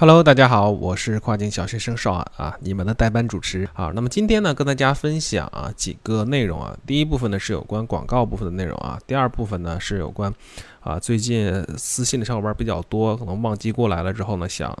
[0.00, 3.90] Hello，大家好，我是跨境小学生少安啊，你们的代班主持啊。
[3.96, 6.78] 那么今天呢，跟大家分享啊几个内容啊。
[6.86, 8.96] 第一部分呢是有关广告部分的内容啊。
[9.08, 10.32] 第二部分呢是有关
[10.78, 14.72] 啊最近私信的小伙伴比较多，可能忘记过来了之后呢，想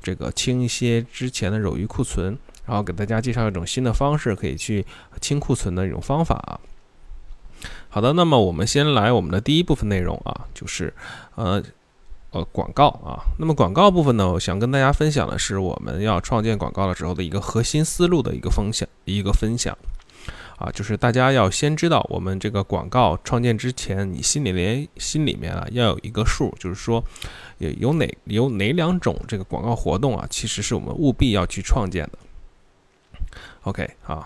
[0.00, 4.86] 这个清一些之前的冗余库存，然后给大家介绍一种新的方式，可以去
[5.20, 6.58] 清库存的一种方法啊。
[7.90, 10.94] 好的，那么我们先来我们的第一部分内容啊，就是
[11.34, 11.62] 呃。
[12.32, 19.76] 呃，广告啊，那么广告部分呢，我想跟大家分享的是我们要创建广告的时候的一个核心思路的一个分享，一个分享
[20.56, 27.04] 啊，就是大家要先知道，我们这个广告创建之前，你心里连心里面啊要有一个数，就是说
[27.58, 32.18] 有有哪有哪两种这个广告活动啊，其实是我们务必要去创建的。
[33.64, 34.24] OK 啊。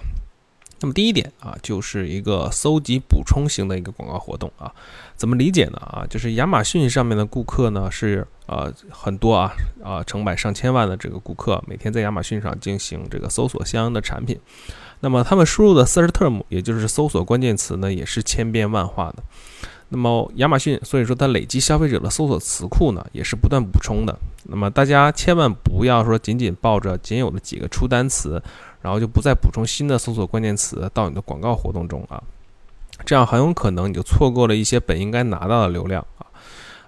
[0.81, 4.71] 那么第一点啊，就是一个搜集补充型的一个广告活动啊，
[5.17, 5.79] 怎么理解呢？
[5.79, 9.53] 啊，就是亚马逊上面的顾客呢是呃很多啊
[9.83, 14.39] 啊成百上千万的这个顾客，每天在亚马逊上进行这个搜索相应的产品，
[15.01, 19.23] 那么他们输入的 search term，也就是搜索关键词呢，也是千变万化的。
[19.89, 24.19] 那么亚马逊所以说它累积消费者的搜索词库呢，也是不断补充的。
[24.49, 28.43] 那么大家千万不要说仅仅抱着仅有的几个出单词。
[28.87, 32.23] 然后就不再补充新的搜索关键词到你的广告活动中啊，
[33.05, 36.27] 这样很有可能你就错过了一些本应该拿到的流量啊。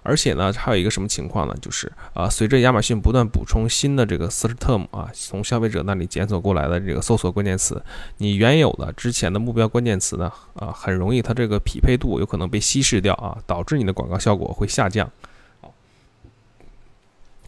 [0.04, 1.54] 而且呢，还有一个什么情况呢？
[1.60, 7.82] 就是啊，随着亚马逊不断补充新的这个 search term 啊，从消费者那里检索过来的这个搜索关键词，
[8.18, 15.10] 你原有的之前的目标关键词呢啊，很容易它这个匹配度有可能被稀释掉啊，导致你的广告效果会下降。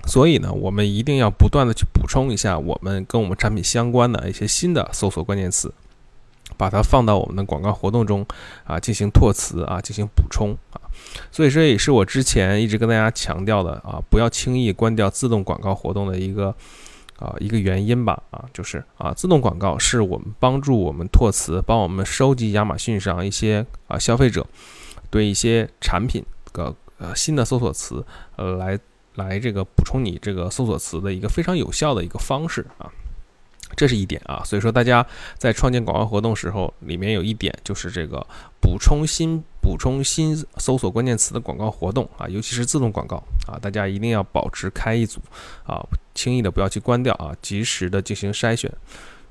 [0.07, 5.73] 所以呢，我们一定要不断的去充一下我们跟我们产品相关的一些新的搜索关键词，
[6.57, 8.27] 把它放到我们的广告活动中
[8.65, 10.83] 啊，进行拓词啊，进行补充啊。
[11.31, 16.53] 所以这也是我之前一直跟大家强调的啊，不要轻易关掉自动广告活动的一个
[17.21, 24.45] 啊一个原因吧啊，就是啊，自动广告是我们帮助我们拓词，帮我们收集亚马逊上一些啊消费者
[25.11, 28.77] 对一些产品的呃新的搜索词呃来。
[29.15, 32.91] 来这个补充你这个搜索词的一个非常有效的一个方式啊，
[33.77, 34.43] 这是一点啊。
[34.45, 35.05] 所以说大家
[35.37, 38.25] 在创建广告活动时候，里面有一点就是这个
[38.61, 43.17] 补充新补充新搜索关键词的广告活动啊，尤其是自动广告
[43.47, 45.21] 啊，大家一定要保持开一组
[45.65, 45.85] 啊，
[46.15, 48.73] 轻易的不要去关掉啊，及时的进行筛选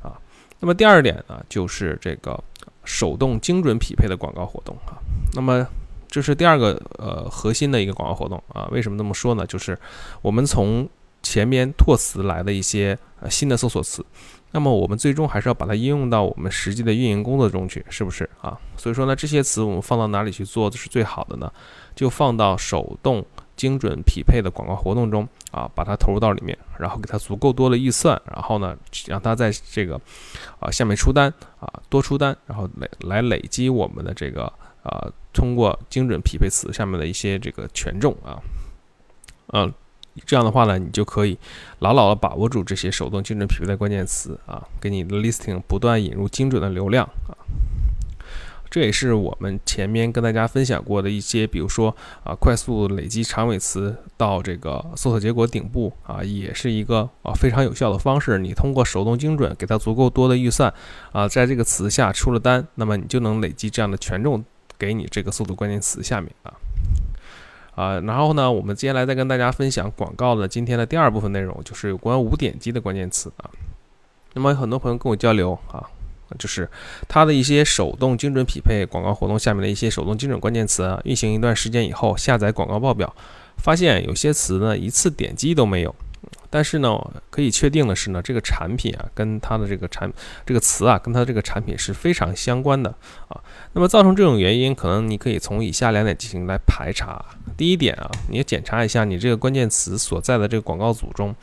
[0.01, 0.19] 啊。
[0.59, 2.43] 那么第二点呢，就是这个
[2.83, 4.99] 手动精准匹配的广告活动啊，
[5.33, 5.65] 那么。
[6.09, 9.45] 这是第二个呃核心的一个广告活动啊，为什么这么说呢？
[9.45, 9.77] 就是
[10.23, 10.89] 我们从
[11.21, 12.97] 前面拓词来的一些
[13.29, 14.03] 新的搜索词，
[14.51, 18.57] 那么我们最终还是要把它应用到我们实际的运营工作中去，是不是啊？
[18.75, 21.51] 所以说呢，这些词我们放到哪里去做是最好的呢？
[21.93, 23.23] 就放到手动
[23.55, 30.01] 精准匹配的广告活动中啊，把它投入到里面，然后给它足够多的预算，然后呢，让它在这个
[30.59, 34.51] 啊下面出单啊多出单，然后累来累积我们的这个。
[34.81, 38.41] 啊，通过精准匹配词下面的一些这个权重啊，
[39.53, 39.73] 嗯，
[40.25, 41.37] 这样的话呢，你就可以
[41.79, 47.37] 牢牢的把握住这些手动精准匹配的关键词啊，给你的 listing 不断引入精准的流量啊。
[48.71, 58.37] 这也是我们前面跟大家分享过的一些，比如说啊，快速累积长尾词到这个搜索结果顶部啊，也是一个啊非常有效的方式。
[58.37, 60.71] 你通过手动精准给它足够多的预算
[61.11, 64.45] 啊，在这个词下出了单，那么你就能累积这样的权重。
[64.79, 66.53] 给你这个搜索关键词下面啊
[67.75, 73.51] 啊，然后呢，我们接下来再跟大家分享广告的今天的第二部分内容，就是有关无点击的关键词啊。
[74.33, 75.83] 那么很多朋友跟我交流啊，
[76.37, 76.69] 就是
[77.07, 83.15] 他的一些手动精准匹配广告活动下面的一些手动精准关键词啊，运行一段时间以后，下载广告报表，
[83.57, 85.95] 发现有些词呢一次点击都没有。
[86.49, 86.99] 但是呢，
[87.29, 90.11] 可以确定的是呢，这个产品啊，跟它的这个产
[90.45, 92.89] 这个词啊，跟它这个产品是非常相关的
[93.27, 93.39] 啊。
[93.73, 97.23] 那么造成这种原因，可能你可以从以下两点进行来排查。
[97.55, 101.35] 第一点啊，你检查一下你这个关键词所在的这个广告组中，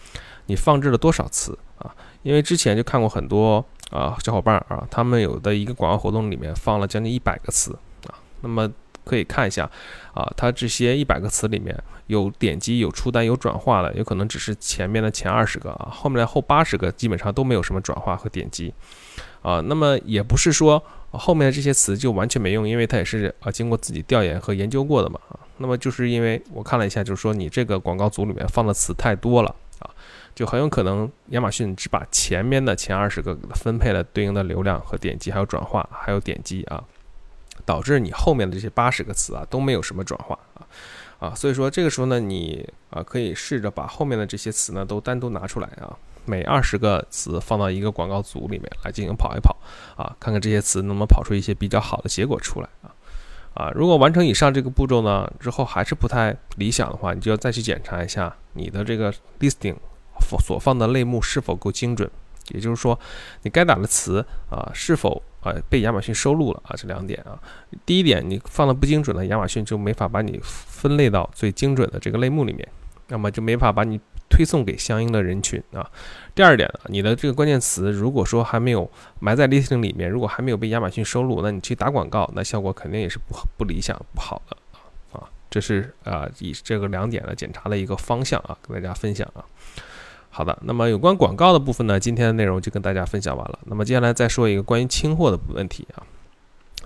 [0.47, 1.95] 你放置了多少次啊？
[2.23, 8.71] 因为之前就看过很多啊小伙伴啊，他们有的一个广告活动里面放了将近一百个词啊，那么。
[9.07, 9.71] 可以看一下，
[10.13, 11.73] 啊，它这些一百个词里面
[12.09, 18.75] 有点击、有出单、有转化的，有可能只是前面的前二十个啊，后面的后八十个基本上都没有什么转化和点击，
[19.43, 20.83] 啊，那么也不是说
[21.13, 29.89] 后面的这些词就完全没用，因为它也是啊经过自己调研和研究过的嘛，啊，那么就是因为我看了一下，就是说你这个广告组里面放的词太多了啊，
[30.35, 36.83] 就很有可能亚马逊只把前面的前二十个分配了对应的流量和点击，还有转化，还有点击啊。
[37.65, 40.67] 导致你后面的这些八十个词啊都没有什么转化啊
[41.19, 49.57] 啊，所以说这个时候呢，你啊可以试着把后面的这些词呢都单独拿出来啊，每二十个词放到一个广告组里面来进行跑一跑
[49.97, 52.93] 啊，看看这些词能不能跑出一些比较好的结果出来啊
[53.55, 59.11] 啊，如果完成以上这个步骤呢之后还是不太理想的话，你就要再去检查一下你的这个
[59.41, 59.77] listing
[60.39, 62.11] 所放的类目是否够精准，
[62.51, 62.99] 也就是说
[63.43, 65.23] 你该打的词啊是否。
[65.47, 67.39] 啊，被亚马逊收录了啊，这两点啊。
[67.85, 72.69] 第一点，你放的不精准的，亚马逊就没法把你分类到最精准的这个类目里面，
[73.09, 75.89] 那么就没法把你推送给相应的人群啊。
[76.35, 78.91] 第二点呢，你的这个关键词如果说还没有
[79.21, 85.21] 埋在 listing 里面，如果还没有被亚马逊收录，那你去打广告，那效果肯定也是不不理想、不好的啊。
[85.21, 89.45] 啊，这是啊，以这个两点的检查的一个方向啊，跟大家分享啊。
[90.37, 93.59] 好的，那么有关广告的部分呢，今天的内容就跟大家分享完了。
[93.65, 96.05] 那么接下来再说一个关于清货的问题啊。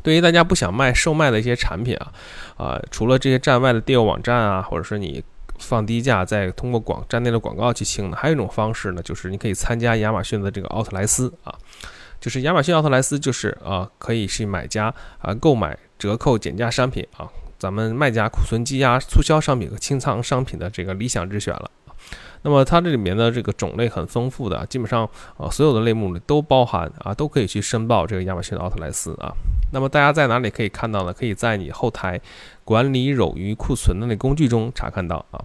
[0.04, 2.12] 对于大家不想卖售卖的一些产品啊，
[2.56, 5.20] 啊，除了这些站外的电邮网站啊，或者说你
[5.58, 11.52] 放低价再通过广站内的广告去清呢，还有一种方式呢，就是你可以参加亚马逊的这个奥特莱斯啊，
[12.20, 21.68] 就是亚马逊奥特莱斯就是啊，可以是买家啊购买折扣减价商品啊，咱们卖家库存积压促销商品和清仓商品的这个理想之选了。
[22.42, 29.32] 那么它这里面的这个种类很丰富的，基本上啊所有的类目里都包含啊，都可以去申报这个亚马逊的奥特莱斯啊。
[29.72, 31.12] 那么大家在哪里可以看到呢？
[31.12, 32.20] 可以在你后台
[32.64, 35.44] 管理冗余库存的那工具中查看到啊。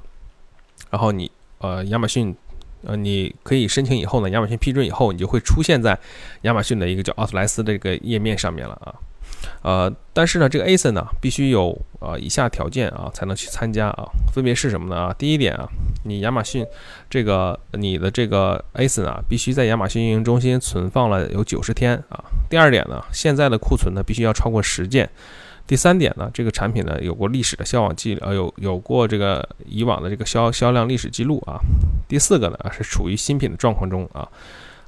[0.90, 2.36] 然后你呃亚马逊
[2.84, 5.98] 呃你可以申请以后呢，亚马逊批准以后，你就会出现在
[6.42, 8.96] 亚马逊的一个叫奥特莱斯的这个页面上面了啊。
[9.62, 15.16] 呃，但是呢，这个 ASIN 呢，必须有呃以下条件啊，才能去参加啊，分别是什么呢啊？
[15.18, 15.68] 第一点啊，
[16.06, 16.66] 你亚马逊
[17.10, 22.24] 这个你的这个 ASIN 啊，必须在亚马逊运营中心存放了有九十天啊。
[22.50, 25.10] 第二点呢，现在的库存呢，必须要超过十件。
[25.68, 31.60] 第三点呢，这个产品呢，有过历史的销往记呃有有过这个以往的这个销销量历史记录啊。
[32.08, 34.30] 第四个呢，是处于新品的状况中啊。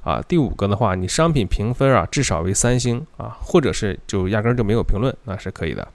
[0.04, 5.86] 啊，第五个的话，你商品评分啊至少为三星啊，或者是就压根就没有评论，那是可以的。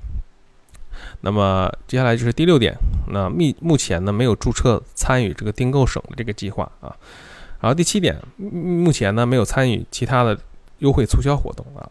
[1.21, 2.75] 那么接下来就是第六点，
[3.07, 6.95] 那目目前呢没有注册参与这个订购省的这个计划啊。
[7.59, 10.37] 然后第七点，目前呢没有参与其他的
[10.79, 11.89] 优惠促销活动啊。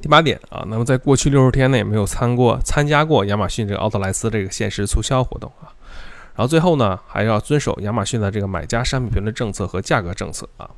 [0.00, 5.68] 第八点啊，那么在过去六十天内没有参过参加过亚马逊这个奥特莱斯这个限时促销活动啊。
[6.34, 10.70] 然后最后呢，还要遵守亚马逊的这个买家商品评论政策和价格政策啊，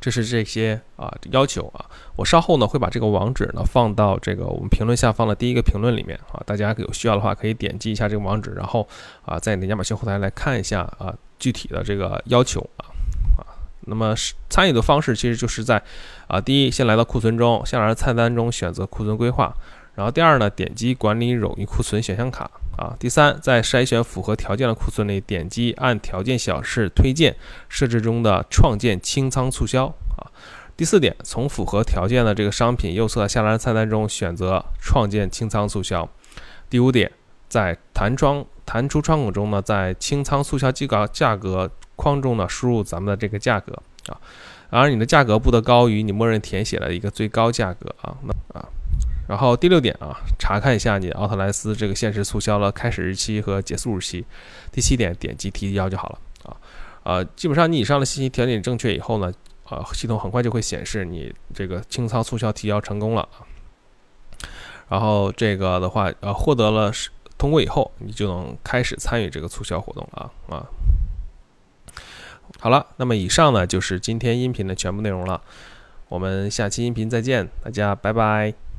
[0.00, 1.84] 这是这些啊要求啊。
[2.16, 8.86] 我稍后呢会把这个网址呢放到这个我们评论下方的第一个评论里面啊，大家有需要的话可以点击一下这个网址，然后
[9.24, 12.86] 啊在你的亚马逊后台来看一下啊具体的这个要求啊
[13.38, 13.42] 啊。
[13.86, 14.14] 那么
[14.48, 15.82] 参与的方式其实就是在
[16.26, 19.54] 啊第一先来到库存中，下栏菜单中选择库存规划，
[19.94, 22.50] 然后第二呢点击管理冗余库存选项卡。
[22.76, 27.36] 啊，第三，在筛选符合条件的库存里，点击按条件小示推荐
[27.68, 30.26] 设置中的创建清仓促销啊。
[30.76, 36.08] 第四点，从符合条件的这个商品右侧下拉菜单中选择创建清仓促销。
[36.68, 37.12] 第五点，
[37.48, 43.72] 在弹窗弹出窗口中呢，在清仓促销机稿价格框中呢输入咱们的这个价格
[44.08, 44.18] 啊，
[44.70, 48.68] 而你的价格不得高于你默认填写的一个最高价格啊，那啊。
[49.26, 54.24] 然后第六点啊，查看一下你奥特莱斯这个限时促销的开始日期和结束日期。
[54.70, 56.18] 第七点，点击提交就好了
[56.50, 56.56] 啊。
[57.04, 59.32] 呃，基本上你以上的信息调整正确以后呢，
[59.70, 63.28] 呃，系统很快就会显示你这个清仓促销提交成功了。
[64.88, 66.92] 然后这个的话，呃，获得了
[67.38, 70.66] 通过以后，你就能开始参与这个促销活动了啊啊。
[72.60, 75.40] 好了，那么以上呢就是今天音频的全部内容了。
[76.08, 78.73] 我们下期音频再见，大家拜拜。